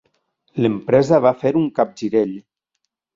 [0.63, 2.33] L'empresa va fer un capgirell.